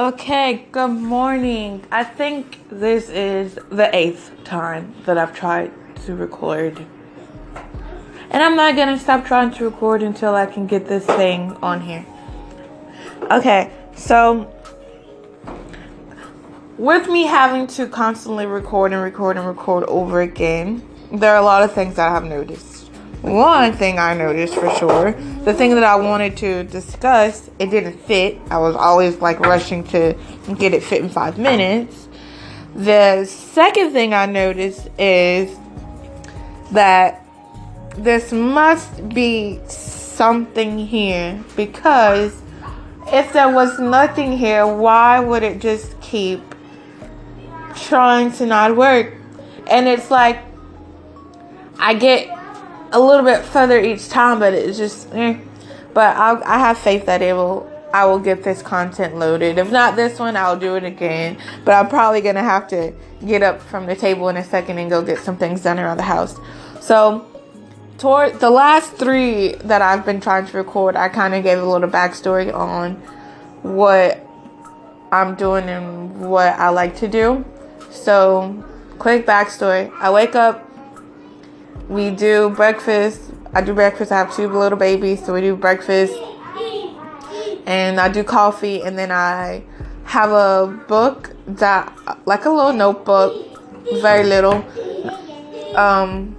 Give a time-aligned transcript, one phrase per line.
[0.00, 1.84] Okay, good morning.
[1.92, 5.72] I think this is the eighth time that I've tried
[6.06, 6.86] to record.
[8.30, 11.82] And I'm not gonna stop trying to record until I can get this thing on
[11.82, 12.06] here.
[13.30, 14.50] Okay, so
[16.78, 21.44] with me having to constantly record and record and record over again, there are a
[21.44, 22.69] lot of things that I have noticed
[23.22, 25.12] one thing I noticed for sure,
[25.44, 28.38] the thing that I wanted to discuss, it didn't fit.
[28.50, 30.16] I was always like rushing to
[30.58, 32.08] get it fit in five minutes.
[32.74, 35.54] The second thing I noticed is
[36.72, 37.26] that
[37.96, 42.40] this must be something here because
[43.08, 46.42] if there was nothing here, why would it just keep
[47.74, 49.14] trying to not work?
[49.66, 50.38] And it's like
[51.78, 52.39] I get
[52.92, 55.38] a little bit further each time, but it's just, eh.
[55.94, 57.68] But I'll, I have faith that it will.
[57.92, 59.58] I will get this content loaded.
[59.58, 61.38] If not this one, I'll do it again.
[61.64, 62.92] But I'm probably gonna have to
[63.26, 65.96] get up from the table in a second and go get some things done around
[65.96, 66.38] the house.
[66.80, 67.26] So,
[67.98, 71.64] toward the last three that I've been trying to record, I kind of gave a
[71.64, 72.94] little backstory on
[73.62, 74.24] what
[75.10, 77.44] I'm doing and what I like to do.
[77.90, 78.64] So,
[79.00, 80.69] quick backstory: I wake up
[81.90, 83.20] we do breakfast.
[83.52, 84.12] I do breakfast.
[84.12, 86.14] I have two little babies, so we do breakfast.
[87.66, 89.64] And I do coffee, and then I
[90.04, 91.92] have a book that,
[92.26, 93.34] like a little notebook,
[94.00, 94.64] very little.
[95.74, 96.36] Um,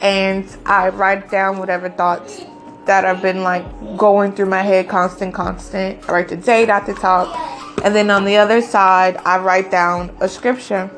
[0.00, 2.42] and I write down whatever thoughts
[2.86, 3.64] that have been like
[3.96, 6.08] going through my head, constant, constant.
[6.08, 9.70] I write the date at the top, and then on the other side, I write
[9.70, 10.90] down a scripture.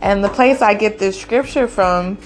[0.00, 2.16] And the place I get this scripture from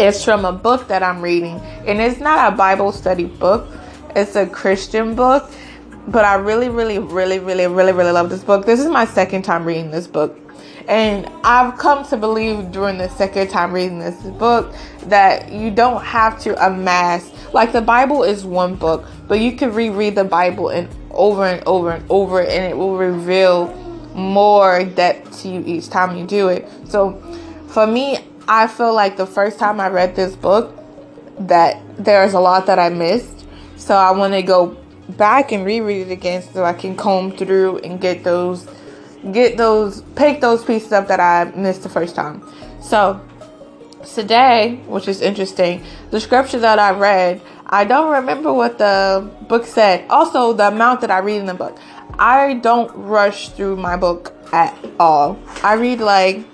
[0.00, 3.68] it's from a book that I'm reading, and it's not a Bible study book,
[4.14, 5.50] it's a Christian book.
[6.08, 8.64] But I really, really, really, really, really, really love this book.
[8.64, 10.38] This is my second time reading this book.
[10.88, 16.02] And I've come to believe during the second time reading this book that you don't
[16.02, 20.70] have to amass, like the Bible is one book, but you can reread the Bible
[20.70, 23.74] and over and over and over, and it will reveal
[24.14, 26.66] more depth to you each time you do it.
[26.88, 27.20] So
[27.68, 30.74] for me, I feel like the first time I read this book
[31.40, 33.46] that there's a lot that I missed.
[33.76, 34.76] So I want to go
[35.10, 38.66] back and reread it again so I can comb through and get those
[39.32, 42.42] get those pick those pieces up that I missed the first time.
[42.80, 43.20] So
[44.14, 49.66] today, which is interesting, the scripture that I read, I don't remember what the book
[49.66, 50.08] said.
[50.08, 51.78] Also, the amount that I read in the book.
[52.18, 55.38] I don't rush through my book at all.
[55.62, 56.44] I read like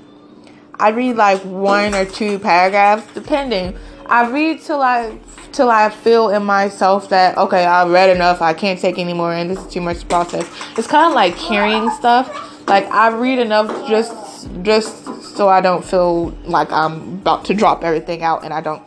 [0.79, 3.77] I read like one or two paragraphs, depending.
[4.07, 5.19] I read till I
[5.53, 8.43] till I feel in myself that okay, I've read enough.
[8.43, 10.49] I can't take anymore, and this is too much to process.
[10.77, 12.69] It's kind of like carrying stuff.
[12.69, 15.05] Like I read enough just just
[15.37, 18.83] so I don't feel like I'm about to drop everything out, and I don't.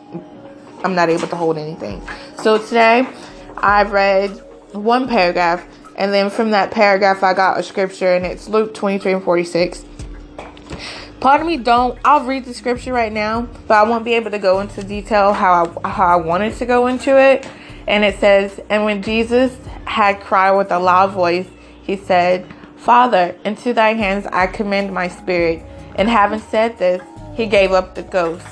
[0.84, 2.02] I'm not able to hold anything.
[2.44, 3.08] So today,
[3.58, 4.30] I've read
[4.74, 5.66] one paragraph,
[5.96, 9.86] and then from that paragraph, I got a scripture, and it's Luke 23 and 46
[11.20, 14.30] part of me don't i'll read the scripture right now but i won't be able
[14.30, 17.48] to go into detail how i how i wanted to go into it.
[17.88, 21.48] And it says and when jesus had cried with a loud voice
[21.84, 22.46] he said
[22.76, 25.64] father into thy hands i commend my spirit
[25.96, 27.02] and having said this
[27.36, 28.46] he gave up the ghost.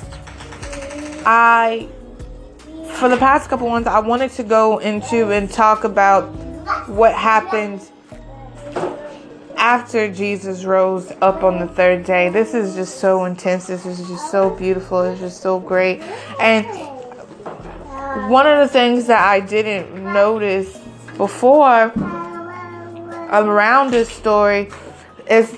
[1.25, 1.89] I
[2.93, 6.23] for the past couple ones i wanted to go into and talk about
[6.87, 7.81] what happened
[9.65, 12.29] after Jesus rose up on the third day.
[12.29, 13.65] This is just so intense.
[13.65, 15.01] This is just so beautiful.
[15.01, 16.03] It's just so great.
[16.39, 16.67] And
[18.29, 20.77] one of the things that I didn't notice
[21.17, 21.91] before
[23.31, 24.69] around this story
[25.27, 25.51] is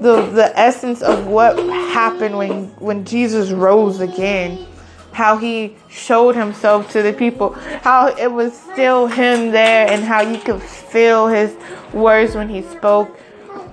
[0.00, 1.56] the the essence of what
[1.92, 4.66] happened when when Jesus rose again
[5.12, 7.52] how he showed himself to the people,
[7.82, 11.54] how it was still him there, and how you could feel his
[11.92, 13.14] words when he spoke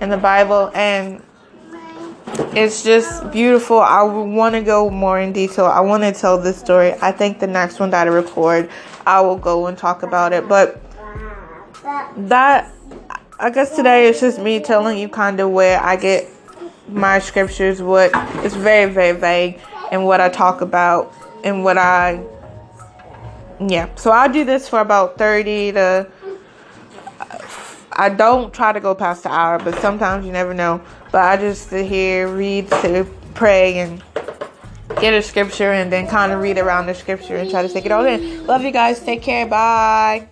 [0.00, 1.22] in the Bible, and
[2.54, 3.80] it's just beautiful.
[3.80, 5.66] I want to go more in detail.
[5.66, 6.94] I want to tell this story.
[7.00, 8.70] I think the next one that I record,
[9.06, 10.48] I will go and talk about it.
[10.48, 10.80] But
[12.16, 12.72] that,
[13.38, 16.28] I guess today is just me telling you kind of where I get
[16.88, 18.10] my scriptures, what
[18.44, 19.60] it's very, very vague,
[19.92, 21.12] and what I talk about,
[21.44, 22.22] and what I,
[23.60, 23.94] yeah.
[23.94, 26.06] So I'll do this for about 30 to
[28.00, 30.80] I don't try to go past the hour, but sometimes you never know.
[31.12, 34.02] But I just sit here, read, to pray, and
[35.02, 37.84] get a scripture, and then kind of read around the scripture and try to take
[37.84, 38.46] it all in.
[38.46, 39.00] Love you guys.
[39.00, 39.46] Take care.
[39.46, 40.30] Bye.